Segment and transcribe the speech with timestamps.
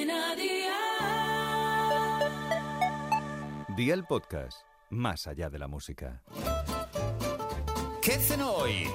[0.00, 0.76] Cadena Dial.
[3.76, 6.22] Día el podcast, más allá de la música.
[8.00, 8.88] ¿Qué cenó hoy?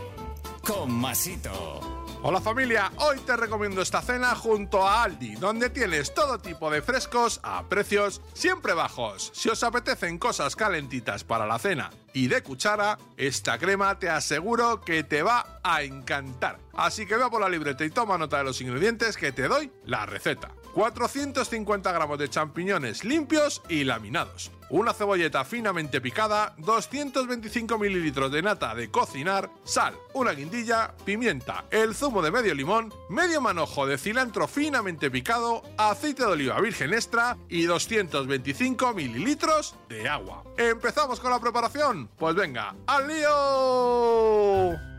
[0.66, 1.80] Con Masito.
[2.24, 6.82] Hola familia, hoy te recomiendo esta cena junto a Aldi, donde tienes todo tipo de
[6.82, 9.32] frescos a precios siempre bajos.
[9.36, 14.80] Si os apetecen cosas calentitas para la cena y de cuchara, esta crema te aseguro
[14.80, 16.60] que te va a encantar.
[16.74, 19.70] Así que ve por la libreta y toma nota de los ingredientes que te doy
[19.86, 20.52] la receta.
[20.76, 28.76] 450 gramos de champiñones limpios y laminados, una cebolleta finamente picada, 225 mililitros de nata
[28.76, 34.50] de cocinar, sal, una guindilla, pimienta, el zumo de medio limón, medio manojo de cilantro
[34.50, 40.44] finamente picado, aceite de oliva virgen extra y 225 mililitros de agua.
[40.58, 42.05] ¿Empezamos con la preparación?
[42.18, 44.95] Pues venga, ¡al lío!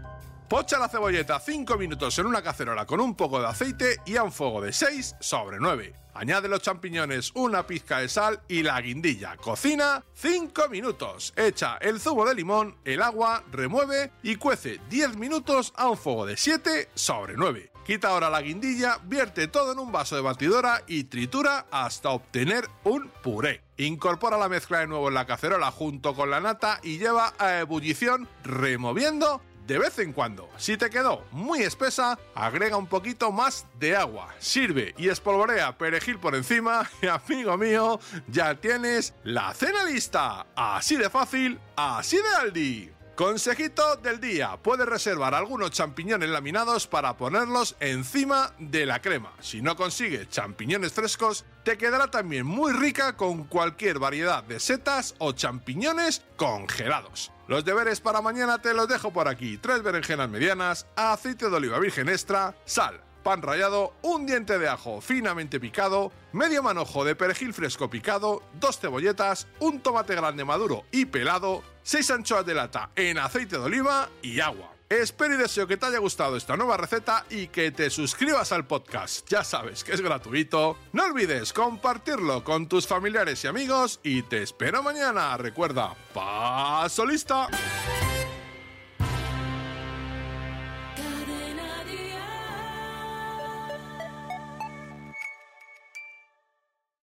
[0.49, 4.23] Pocha la cebolleta 5 minutos en una cacerola con un poco de aceite y a
[4.23, 5.93] un fuego de 6 sobre 9.
[6.15, 9.37] Añade los champiñones, una pizca de sal y la guindilla.
[9.37, 11.35] Cocina 5 minutos.
[11.35, 16.27] Echa el zumo de limón, el agua, remueve y cuece 10 minutos a un fuego
[16.27, 17.73] de 7 sobre 9.
[17.85, 22.69] Quita ahora la guindilla, vierte todo en un vaso de batidora y tritura hasta obtener
[22.85, 23.65] un puré.
[23.79, 27.59] Incorpora la mezcla de nuevo en la cacerola junto con la nata y lleva a
[27.59, 30.49] ebullición removiendo de vez en cuando.
[30.57, 34.35] Si te quedó muy espesa, agrega un poquito más de agua.
[34.39, 40.47] Sirve y espolvorea perejil por encima y amigo mío, ya tienes la cena lista.
[40.55, 42.96] Así de fácil, así de Aldi.
[43.17, 49.33] Consejito del día, puedes reservar algunos champiñones laminados para ponerlos encima de la crema.
[49.41, 55.15] Si no consigues champiñones frescos, te quedará también muy rica con cualquier variedad de setas
[55.17, 57.33] o champiñones congelados.
[57.49, 59.57] Los deberes para mañana te los dejo por aquí.
[59.57, 65.01] Tres berenjenas medianas, aceite de oliva virgen extra, sal, pan rallado, un diente de ajo
[65.01, 71.07] finamente picado, medio manojo de perejil fresco picado, dos cebolletas, un tomate grande maduro y
[71.07, 74.71] pelado, seis anchoas de lata en aceite de oliva y agua.
[74.89, 78.65] Espero y deseo que te haya gustado esta nueva receta y que te suscribas al
[78.65, 79.29] podcast.
[79.29, 80.79] Ya sabes que es gratuito.
[80.93, 85.37] No olvides compartirlo con tus familiares y amigos y te espero mañana.
[85.37, 87.49] Recuerda, paso lista.